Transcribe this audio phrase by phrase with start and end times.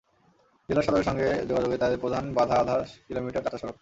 [0.69, 2.75] জেলা সদরের সঙ্গে যোগাযোগে তাদের প্রধান বাধা আধা
[3.07, 3.69] কিলোমিটার কাঁচা সড়ক।